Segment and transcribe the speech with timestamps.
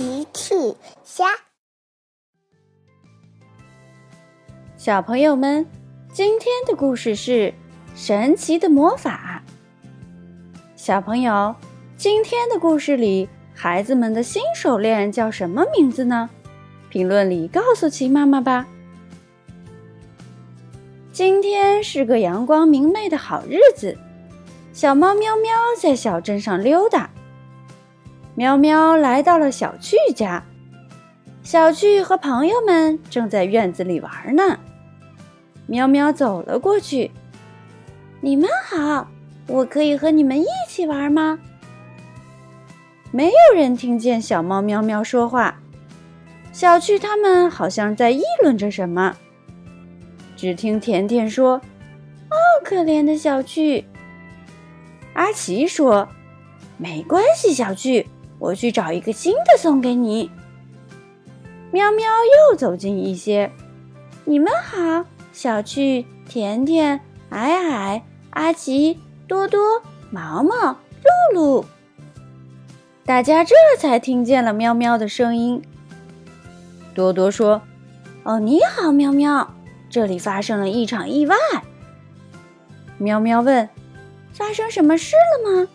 [0.00, 0.54] 奇趣
[1.04, 1.26] 虾，
[4.78, 5.66] 小朋友们，
[6.10, 7.52] 今天的故事是
[7.94, 9.42] 神奇的魔法。
[10.74, 11.54] 小朋友，
[11.98, 16.30] 今天的故事里，孩子们的新手链叫什么名字呢？
[16.88, 18.66] 评论里告诉奇妈妈吧。
[21.12, 23.98] 今天是个阳光明媚的好日子，
[24.72, 27.10] 小猫喵喵在小镇上溜达。
[28.34, 30.42] 喵喵来到了小趣家，
[31.42, 34.58] 小趣和朋友们正在院子里玩呢。
[35.66, 37.10] 喵喵走了过去，
[38.20, 39.08] 你们好，
[39.46, 41.38] 我可以和你们一起玩吗？
[43.10, 45.60] 没有人听见小猫喵喵说话，
[46.52, 49.16] 小趣他们好像在议论着什么。
[50.36, 51.60] 只听甜甜说
[52.30, 53.84] ：“哦，可怜的小趣。”
[55.14, 56.08] 阿奇说
[56.78, 58.06] ：“没关系，小趣。”
[58.40, 60.28] 我去找一个新的送给你。
[61.70, 62.04] 喵喵
[62.50, 63.52] 又走近一些，
[64.24, 70.72] 你们好，小趣、甜甜、矮矮、阿奇、多多、毛毛、
[71.32, 71.64] 露露。
[73.04, 75.62] 大家这才听见了喵喵的声音。
[76.94, 77.62] 多多说
[78.24, 79.54] ：“哦，你好，喵喵，
[79.88, 81.36] 这里发生了一场意外。”
[82.98, 83.68] 喵喵问
[84.34, 85.68] ：“发生什么事了吗？”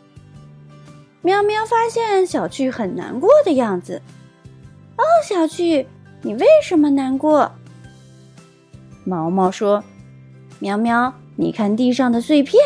[1.25, 3.99] 喵喵发现小趣很难过的样子。
[4.95, 5.87] 哦，小趣，
[6.21, 7.51] 你为什么难过？
[9.03, 9.83] 毛毛说
[10.61, 12.61] ：“喵喵，你看地上的碎片。”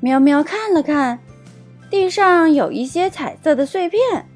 [0.00, 1.18] 喵喵看了看，
[1.88, 4.28] 地上有一些彩色的碎片，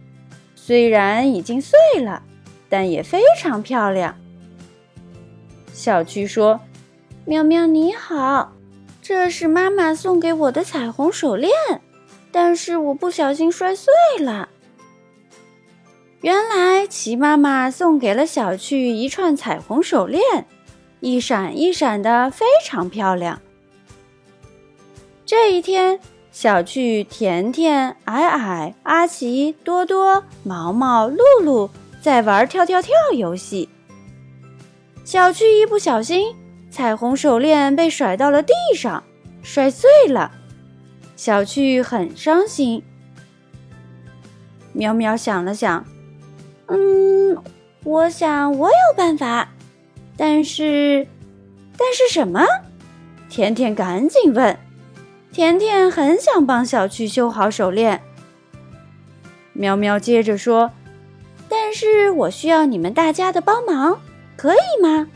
[0.55, 2.23] 虽然已经碎了，
[2.71, 4.17] 但也非常漂亮。
[5.75, 6.59] 小趣说
[7.27, 8.55] ：“喵喵你好，
[9.03, 11.53] 这是妈妈送给我的彩虹手链。”
[12.41, 14.49] 但是我不小心摔碎了。
[16.21, 20.23] 原来齐妈妈送给了小趣一串彩虹手链，
[21.01, 23.43] 一闪一闪的，非常漂亮。
[25.27, 25.99] 这一天，
[26.31, 31.69] 小趣、甜甜、矮矮、阿奇、多多、毛毛、露露
[32.01, 33.69] 在玩跳跳跳游戏。
[35.05, 36.37] 小趣一不小心，
[36.71, 39.03] 彩虹手链被甩到了地上，
[39.43, 40.31] 摔碎了。
[41.19, 42.81] 小趣很伤心。
[44.73, 45.85] 喵喵想了想，
[46.69, 47.37] 嗯，
[47.83, 49.49] 我想我有办法，
[50.17, 51.09] 但是，
[51.77, 52.47] 但是什么？
[53.29, 54.57] 甜甜赶紧问。
[55.33, 58.01] 甜甜很想帮小趣修好手链。
[59.55, 60.71] 喵喵接着说
[61.51, 64.01] ：“但是我需要你们大家的帮忙，
[64.37, 65.09] 可以吗？”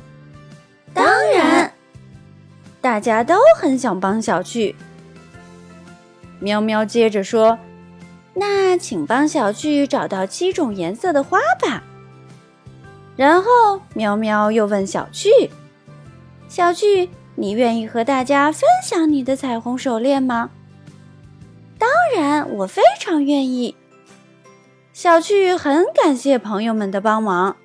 [0.93, 1.73] 当然，
[2.81, 4.75] 大家都很想帮小趣。
[6.43, 7.57] 喵喵接着说
[8.35, 11.85] ：“那请帮小趣找到七种颜色的花吧。”
[13.15, 15.31] 然后喵喵又问小趣
[16.49, 20.51] ：“小趣，你愿意和大家分享你的彩虹手链吗
[21.79, 23.77] ？”“当然，我非常愿意。”
[24.93, 27.57] 小趣很感谢朋友们的帮忙。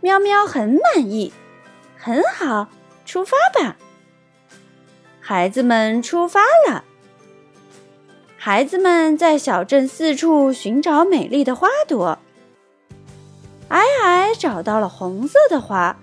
[0.00, 1.32] 喵喵很满意，
[1.98, 2.68] 很好，
[3.04, 3.76] 出发吧。
[5.20, 6.84] 孩子们出发了。
[8.42, 12.18] 孩子们在小镇四处寻找美丽的花朵。
[13.68, 15.94] 矮矮找到了红色的花，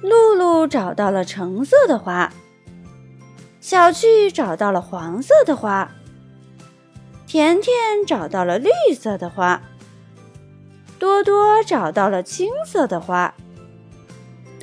[0.00, 2.32] 露露找到了橙色的花，
[3.60, 5.90] 小趣找到了黄色的花，
[7.26, 7.74] 甜甜
[8.06, 9.60] 找到了绿色的花，
[10.98, 13.34] 多多找到了青色的花，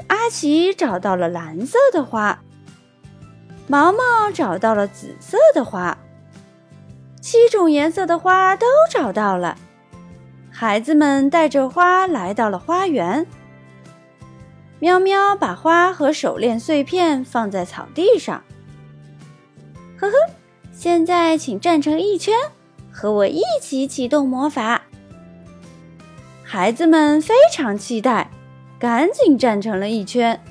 [0.08, 2.40] 阿奇找到了蓝色的花，
[3.68, 5.96] 毛毛找到了紫色的花。
[7.30, 9.58] 七种颜色的花都找到了，
[10.50, 13.28] 孩子们带着花来到了花园。
[14.80, 18.42] 喵喵把花和手链碎片放在草地上。
[20.00, 20.14] 呵呵，
[20.72, 22.34] 现在请站成一圈，
[22.90, 24.84] 和我一起启动魔法。
[26.46, 28.32] 孩子们非常期待，
[28.80, 30.42] 赶紧站成了一圈。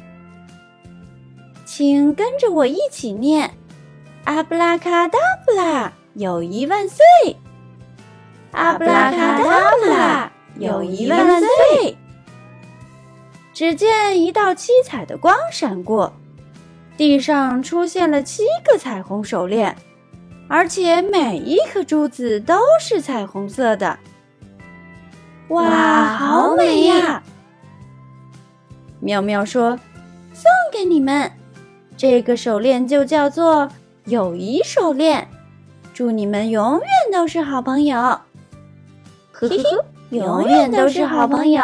[1.64, 3.52] 请跟着我一起念：
[4.24, 5.90] 阿布拉卡达布拉。
[6.16, 7.04] 友谊万岁！
[8.52, 11.94] 阿布拉卡达布拉，友谊万岁！
[13.52, 16.10] 只见一道七彩的光闪过，
[16.96, 19.76] 地上出现了七个彩虹手链，
[20.48, 23.98] 而且每一颗珠子都是彩虹色的。
[25.48, 27.22] 哇，好美呀！
[29.00, 29.78] 妙妙说
[30.32, 31.30] ：“送给你们，
[31.94, 33.70] 这个手链就叫做
[34.06, 35.28] 友谊手链。”
[35.96, 37.96] 祝你们永远都是好朋友！
[37.96, 41.62] 呵呵呵，永远都是好朋友。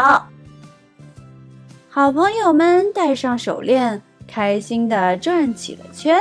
[1.90, 6.18] 好朋友们戴上手链，开心的转起了圈。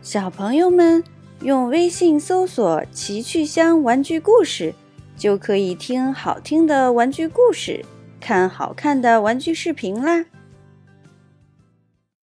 [0.00, 1.02] 小朋友们
[1.40, 4.72] 用微信搜索“奇趣箱玩具故事”，
[5.18, 7.84] 就可以听好听的玩具故事，
[8.20, 10.24] 看好看的玩具视频啦。